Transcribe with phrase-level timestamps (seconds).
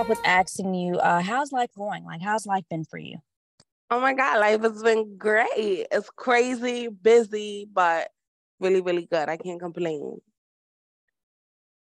[0.00, 2.04] off with asking you, uh, how's life going?
[2.04, 3.18] Like, how's life been for you?
[3.90, 5.48] Oh my God, life has been great.
[5.92, 8.08] It's crazy, busy, but
[8.60, 9.28] really, really good.
[9.28, 10.18] I can't complain.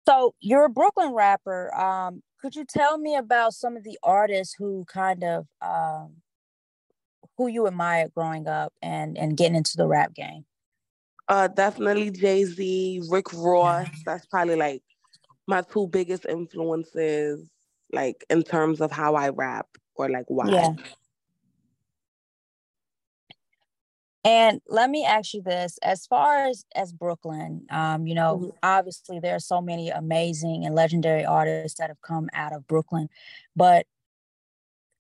[0.07, 1.73] So you're a Brooklyn rapper.
[1.75, 6.13] Um, could you tell me about some of the artists who kind of um,
[7.37, 10.45] who you admired growing up and and getting into the rap game?
[11.27, 13.89] Uh, definitely Jay Z, Rick Ross.
[14.07, 14.81] That's probably like
[15.47, 17.45] my two biggest influences,
[17.93, 20.49] like in terms of how I rap or like why.
[20.49, 20.73] Yeah.
[24.23, 28.49] And let me ask you this: as far as as Brooklyn, um, you know, mm-hmm.
[28.61, 33.09] obviously there are so many amazing and legendary artists that have come out of Brooklyn,
[33.55, 33.87] but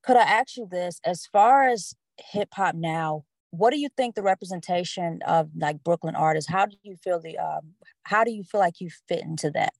[0.01, 4.15] could I ask you this: as far as hip hop now, what do you think
[4.15, 6.49] the representation of like Brooklyn artists?
[6.49, 9.73] How do you feel the um, how do you feel like you fit into that?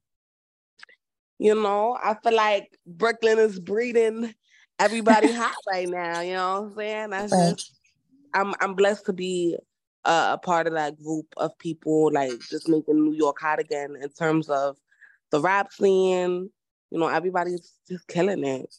[1.42, 4.32] You know, I feel like Brooklyn is breeding
[4.78, 6.22] everybody hot right now.
[6.22, 7.10] You know what I'm saying?
[7.10, 7.58] That's right.
[7.58, 7.80] just
[8.32, 9.58] I'm I'm blessed to be
[10.06, 13.98] a, a part of that group of people, like just making New York hot again
[14.00, 14.78] in terms of
[15.32, 16.52] the rap scene.
[16.92, 18.72] You know, everybody's just killing it.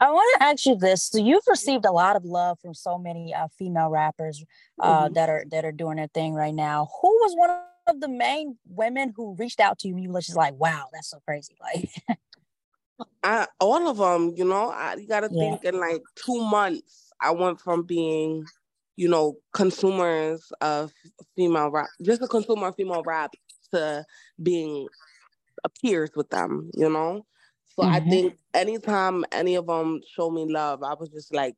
[0.00, 2.98] I want to ask you this: So you've received a lot of love from so
[2.98, 4.44] many uh, female rappers
[4.80, 5.14] uh, mm-hmm.
[5.14, 6.88] that are that are doing their thing right now.
[7.00, 10.36] Who was one of the main women who reached out to you you were just
[10.36, 11.90] like, "Wow, that's so crazy!" Like,
[13.22, 14.32] I, all of them.
[14.36, 15.50] You know, I, you got to yeah.
[15.50, 18.44] think in like two months I went from being,
[18.96, 20.92] you know, consumers of
[21.36, 23.32] female rap, just a consumer of female rap,
[23.72, 24.04] to
[24.42, 24.86] being
[25.80, 27.24] peers with them, you know?
[27.76, 27.94] So mm-hmm.
[27.94, 31.54] I think anytime any of them show me love, I was just like,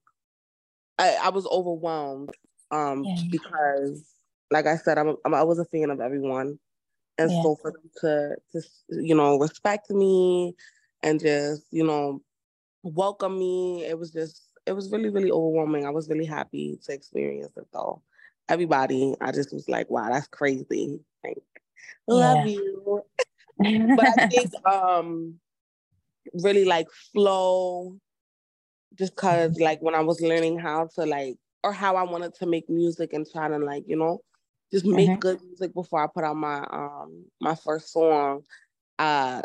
[0.98, 2.30] I, I was overwhelmed
[2.70, 3.22] um, yeah.
[3.30, 4.13] because,
[4.50, 6.58] like I said, I'm, I'm, i was a fan of everyone.
[7.18, 7.42] And yeah.
[7.42, 8.68] so for them to, to,
[9.02, 10.54] you know, respect me
[11.02, 12.20] and just, you know,
[12.82, 15.86] welcome me, it was just it was really, really overwhelming.
[15.86, 18.02] I was really happy to experience it though.
[18.48, 21.00] Everybody, I just was like, wow, that's crazy.
[21.22, 21.42] Like,
[22.08, 23.02] love you.
[23.58, 25.34] but I think um
[26.32, 27.96] really like flow
[28.96, 32.46] just cause like when I was learning how to like or how I wanted to
[32.46, 34.20] make music and try to like, you know,
[34.72, 35.18] just make mm-hmm.
[35.18, 38.42] good music before I put out my um my first song.
[38.98, 39.42] Uh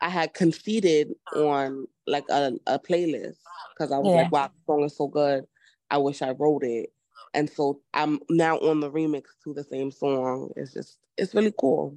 [0.00, 3.36] I had conceded on like a, a playlist
[3.72, 4.22] because I was yeah.
[4.22, 5.44] like, wow, the song is so good.
[5.90, 6.90] I wish I wrote it.
[7.34, 10.50] And so I'm now on the remix to the same song.
[10.56, 11.96] It's just, it's really cool.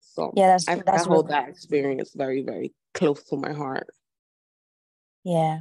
[0.00, 3.88] So yeah, that's, I, that's I hold that experience very, very close to my heart.
[5.24, 5.60] Yeah.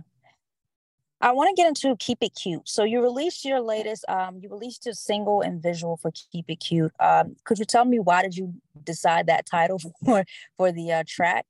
[1.21, 2.67] I want to get into Keep It Cute.
[2.67, 6.57] So you released your latest, um, you released a single and visual for Keep It
[6.57, 6.91] Cute.
[6.99, 8.53] Um, could you tell me why did you
[8.83, 10.25] decide that title for
[10.57, 11.45] for the uh, track?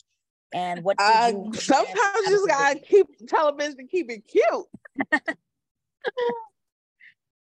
[0.53, 4.65] And what did uh, you sometimes you just gotta keep television to keep it cute.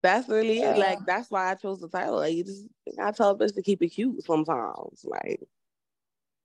[0.01, 0.77] that's really it.
[0.77, 2.15] Like that's why I chose the title.
[2.15, 2.65] Like you just
[2.97, 5.03] gotta tell a bitch to keep it cute sometimes.
[5.03, 5.41] Like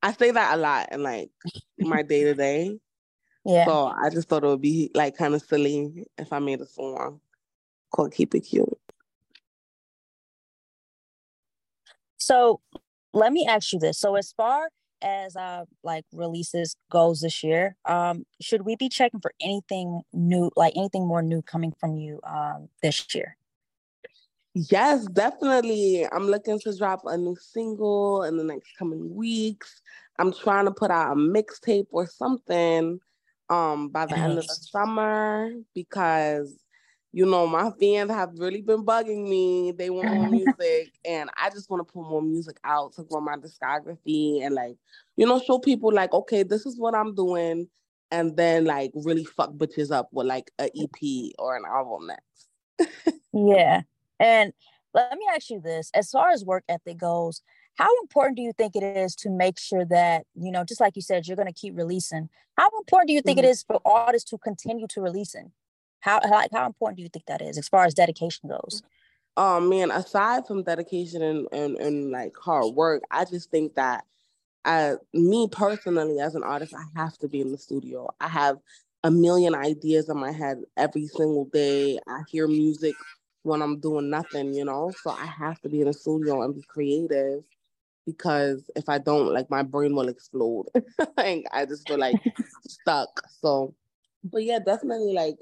[0.02, 1.30] I say that a lot in like
[1.78, 2.78] my day to day.
[3.50, 3.64] Yeah.
[3.64, 6.66] So I just thought it would be like kind of silly if I made a
[6.66, 7.20] song
[7.92, 8.78] called Keep It Cute.
[12.18, 12.60] So
[13.12, 13.98] let me ask you this.
[13.98, 14.68] So as far
[15.02, 20.50] as uh like releases goes this year, um, should we be checking for anything new,
[20.54, 23.36] like anything more new coming from you um this year?
[24.54, 26.06] Yes, definitely.
[26.06, 29.80] I'm looking to drop a new single in the next coming weeks.
[30.18, 33.00] I'm trying to put out a mixtape or something
[33.50, 36.56] um by the end of the summer because
[37.12, 39.72] you know my fans have really been bugging me.
[39.72, 43.20] They want more music and i just want to put more music out to grow
[43.20, 44.76] my discography and like
[45.16, 47.68] you know show people like okay this is what i'm doing
[48.10, 53.16] and then like really fuck bitches up with like a ep or an album next.
[53.32, 53.82] Yeah.
[54.18, 54.52] And
[54.92, 55.92] let me ask you this.
[55.94, 57.42] As far as work ethic goes
[57.80, 60.96] how important do you think it is to make sure that you know just like
[60.96, 62.28] you said you're going to keep releasing.
[62.58, 63.46] How important do you think mm-hmm.
[63.46, 65.52] it is for artists to continue to releasing?
[66.00, 68.82] How like how important do you think that is as far as dedication goes?
[69.38, 74.04] Oh man aside from dedication and, and, and like hard work i just think that
[74.66, 78.10] uh, me personally as an artist i have to be in the studio.
[78.20, 78.58] I have
[79.04, 81.98] a million ideas in my head every single day.
[82.06, 82.94] I hear music
[83.42, 84.92] when i'm doing nothing you know?
[85.02, 87.42] So i have to be in the studio and be creative
[88.12, 90.66] because if I don't, like my brain will explode.
[91.16, 92.16] like I just feel like
[92.66, 93.08] stuck.
[93.40, 93.74] So,
[94.24, 95.36] but yeah, definitely like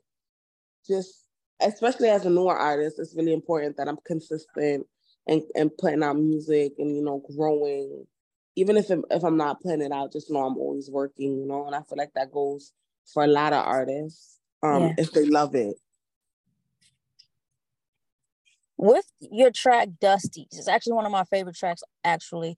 [0.86, 1.24] just
[1.60, 4.86] especially as a newer artist, it's really important that I'm consistent
[5.26, 8.06] and and putting out music and you know growing
[8.58, 11.46] even if it, if I'm not putting it out, just know I'm always working, you
[11.46, 11.66] know.
[11.66, 12.72] And I feel like that goes
[13.14, 14.94] for a lot of artists, um, yeah.
[14.98, 15.76] if they love it.
[18.78, 21.82] With your track Dusties, it's actually one of my favorite tracks.
[22.04, 22.56] Actually,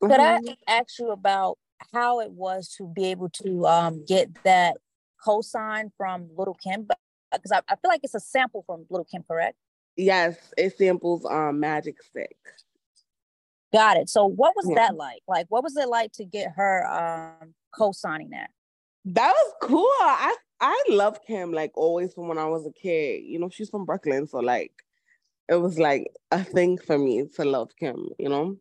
[0.00, 0.50] could mm-hmm.
[0.68, 1.58] I ask you about
[1.92, 4.76] how it was to be able to um, get that
[5.24, 6.86] co-sign from Lil' Kim?
[7.32, 9.56] Because I, I feel like it's a sample from Lil' Kim, correct?
[9.96, 12.36] Yes, it samples um Magic Stick.
[13.72, 14.08] Got it.
[14.08, 14.76] So what was yeah.
[14.76, 15.22] that like?
[15.28, 18.50] Like what was it like to get her um co-signing that?
[19.04, 19.88] That was cool.
[20.00, 23.24] I I love Kim like always from when I was a kid.
[23.24, 24.72] You know, she's from Brooklyn, so like
[25.52, 28.56] it was like a thing for me to love Kim, you know?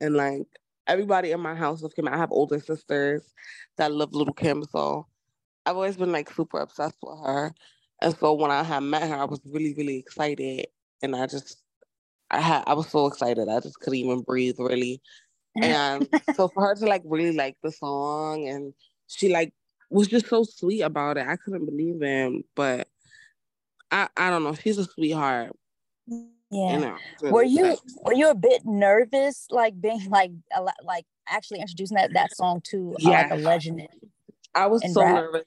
[0.00, 0.46] And like
[0.86, 2.08] everybody in my house love Kim.
[2.08, 3.34] I have older sisters
[3.76, 5.06] that love Lil' Kim, so
[5.66, 7.52] I've always been like super obsessed with her.
[8.00, 10.66] And so when I had met her, I was really, really excited.
[11.02, 11.62] And I just,
[12.30, 13.48] I had, I was so excited.
[13.48, 15.02] I just couldn't even breathe really.
[15.60, 18.72] And so for her to like really like the song and
[19.08, 19.52] she like
[19.90, 21.26] was just so sweet about it.
[21.26, 22.44] I couldn't believe him.
[22.54, 22.88] But
[23.90, 24.54] I, I don't know.
[24.54, 25.54] She's a sweetheart.
[26.50, 26.72] Yeah.
[26.72, 30.76] You know, really were you were you a bit nervous, like being like a, lot,
[30.82, 33.22] like actually introducing that that song to uh, yeah.
[33.22, 33.86] like a legend?
[34.54, 35.14] I was so rap?
[35.14, 35.44] nervous.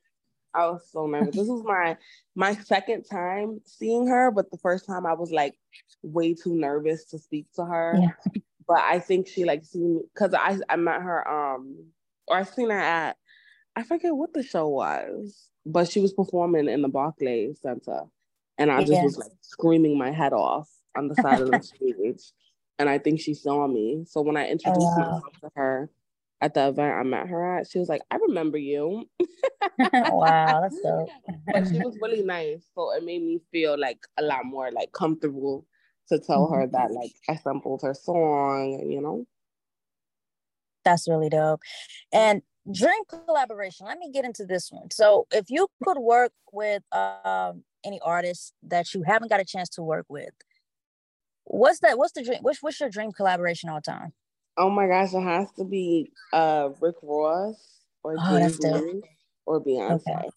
[0.53, 1.35] I was so nervous.
[1.35, 1.97] this was my
[2.35, 5.55] my second time seeing her, but the first time I was like
[6.03, 7.97] way too nervous to speak to her.
[7.99, 8.41] Yeah.
[8.67, 11.85] But I think she like seen because I I met her um
[12.27, 13.17] or I seen her at
[13.75, 18.03] I forget what the show was, but she was performing in the Barclays Center,
[18.57, 22.31] and I just was like screaming my head off on the side of the stage.
[22.79, 24.05] And I think she saw me.
[24.07, 25.11] So when I introduced oh, wow.
[25.13, 25.89] myself to her,
[26.41, 29.05] at the event I met her at, she was like, I remember you.
[29.77, 31.09] wow, that's dope.
[31.45, 32.65] but she was really nice.
[32.73, 35.67] So it made me feel like a lot more like comfortable
[36.09, 36.55] to tell mm-hmm.
[36.55, 39.25] her that like I sampled her song, you know.
[40.83, 41.61] That's really dope.
[42.11, 44.91] And dream collaboration, let me get into this one.
[44.91, 49.69] So if you could work with um any artist that you haven't got a chance
[49.69, 50.33] to work with,
[51.45, 51.97] what's that?
[51.97, 52.39] What's the dream?
[52.41, 54.13] What's, what's your dream collaboration all time?
[54.57, 59.01] Oh my gosh, it has to be uh Rick Ross or oh,
[59.45, 60.01] or Beyonce.
[60.07, 60.29] Okay.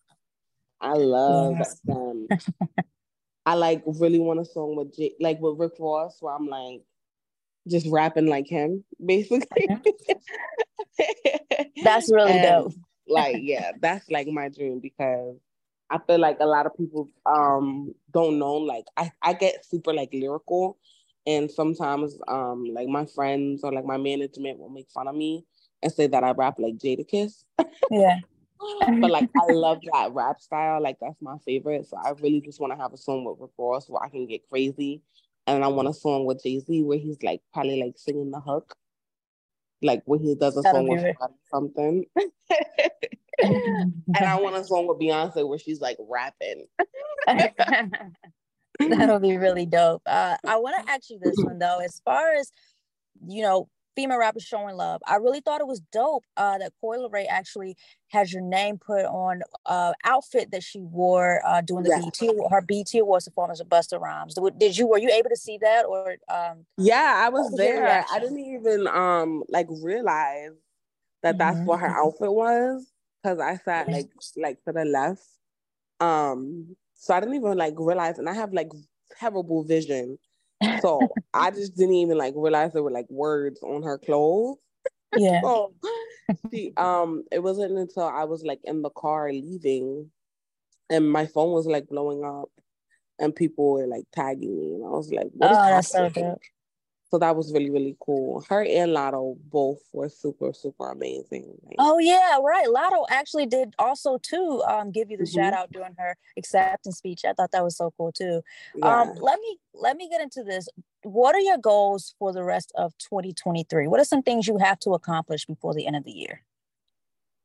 [0.81, 1.81] I love yes.
[1.85, 2.29] them.
[3.47, 6.83] I like really want a song with J- like with Rick Ross where I'm like
[7.69, 9.69] just rapping like him, basically.
[11.85, 12.73] that's really and, dope.
[13.07, 15.37] like, yeah, that's like my dream because
[15.91, 18.55] I feel like a lot of people um don't know.
[18.55, 20.79] Like I, I get super like lyrical
[21.27, 25.45] and sometimes um like my friends or like my management will make fun of me
[25.83, 27.45] and say that I rap like Jada Jadakiss.
[27.91, 28.19] Yeah.
[29.01, 30.83] but like I love that rap style.
[30.83, 31.87] Like that's my favorite.
[31.87, 34.27] So I really just want to have a song with Rick Ross where I can
[34.27, 35.03] get crazy.
[35.47, 38.41] And I want a song with Jay Z where he's like probably like singing the
[38.41, 38.75] hook.
[39.83, 41.17] Like when he does a That'll song with
[41.51, 42.05] something.
[43.43, 46.67] and I want a song with Beyonce where she's like rapping.
[48.79, 50.03] That'll be really dope.
[50.07, 52.51] Uh, I want to ask you this one though, as far as
[53.27, 55.01] you know, female rappers showing love.
[55.07, 57.77] I really thought it was dope uh, that Coi Leray actually
[58.09, 62.01] has your name put on uh outfit that she wore uh doing the yeah.
[62.01, 64.37] BET her BET Awards performance of Busta Rhymes.
[64.57, 68.05] Did you were you able to see that or um Yeah, I was, was there.
[68.11, 70.53] I didn't even um like realize
[71.23, 71.67] that that's mm-hmm.
[71.67, 72.87] what her outfit was
[73.23, 75.23] because I sat like like to the left.
[75.99, 78.71] Um so I didn't even like realize, and I have like
[79.19, 80.19] terrible vision.
[80.81, 84.59] So I just didn't even like realize there were like words on her clothes.
[85.17, 85.41] Yeah.
[85.43, 85.73] so
[86.51, 90.11] she, um, it wasn't until I was like in the car leaving
[90.91, 92.51] and my phone was like blowing up
[93.19, 95.95] and people were like tagging me and I was like, what oh, that's
[97.15, 98.45] so that was really, really cool.
[98.49, 101.47] Her and Latto both were super, super amazing.
[101.79, 102.67] oh yeah, right.
[102.67, 105.41] Latto actually did also too um give you the mm-hmm.
[105.41, 107.21] shout out during her acceptance speech.
[107.25, 108.43] I thought that was so cool too.
[108.75, 109.03] Yeah.
[109.03, 110.69] Um let me let me get into this.
[111.05, 113.87] What are your goals for the rest of 2023?
[113.87, 116.43] What are some things you have to accomplish before the end of the year?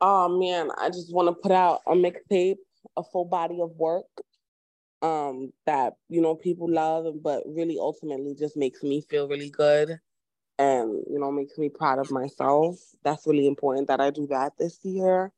[0.01, 2.57] Oh man, I just want to put out a mixtape,
[2.97, 4.07] a full body of work
[5.01, 9.99] um that you know people love but really ultimately just makes me feel really good
[10.57, 12.75] and you know makes me proud of myself.
[13.03, 15.31] That's really important that i do that this year.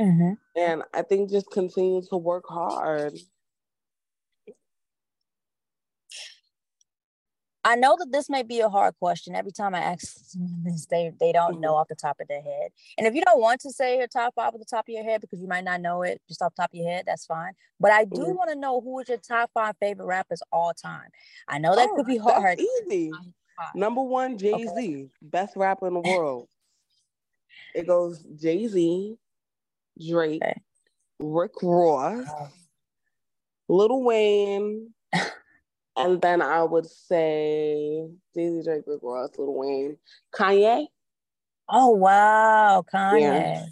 [0.00, 0.32] Mm-hmm.
[0.56, 3.12] and i think just continue to work hard
[7.64, 9.36] I know that this may be a hard question.
[9.36, 10.16] Every time I ask
[10.64, 11.76] this, they they don't know mm-hmm.
[11.76, 12.70] off the top of their head.
[12.98, 15.04] And if you don't want to say your top five at the top of your
[15.04, 17.26] head because you might not know it just off the top of your head, that's
[17.26, 17.52] fine.
[17.78, 18.34] But I do mm-hmm.
[18.34, 21.08] want to know who is your top five favorite rappers all time.
[21.48, 22.60] I know that oh, could be hard.
[22.60, 23.12] easy.
[23.74, 25.08] Number one, Jay Z, okay.
[25.20, 26.48] best rapper in the world.
[27.74, 29.16] It goes Jay Z,
[30.06, 30.60] Drake, okay.
[31.18, 32.48] Rick Ross, oh.
[33.68, 34.92] Lil Wayne,
[35.96, 39.96] and then I would say Z, Drake, Rick Ross, Lil Wayne,
[40.34, 40.86] Kanye.
[41.68, 43.20] Oh wow, Kanye.
[43.20, 43.64] Yeah,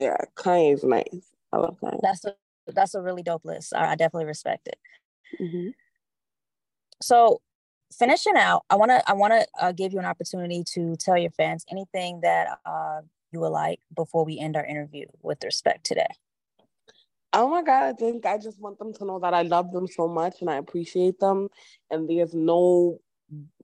[0.00, 1.32] yeah Kanye's nice.
[1.52, 2.00] I love Kanye.
[2.02, 2.34] That's a
[2.68, 3.74] that's a really dope list.
[3.74, 4.78] I, I definitely respect it.
[5.40, 5.68] Mm-hmm.
[7.02, 7.40] So
[7.92, 11.18] finishing out, I want to I want to uh, give you an opportunity to tell
[11.18, 13.00] your fans anything that uh,
[13.32, 16.06] you would like before we end our interview with respect today.
[17.32, 19.86] Oh my god, I think I just want them to know that I love them
[19.86, 21.48] so much and I appreciate them
[21.90, 23.00] and there's no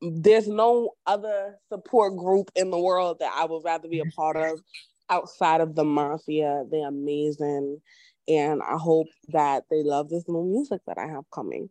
[0.01, 4.37] there's no other support group in the world that I would rather be a part
[4.37, 4.61] of
[5.09, 6.65] outside of the mafia.
[6.71, 7.81] They're amazing
[8.29, 11.71] and I hope that they love this new music that I have coming.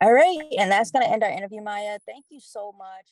[0.00, 0.38] All right.
[0.58, 1.98] And that's going to end our interview, Maiya.
[2.06, 3.06] Thank you so much.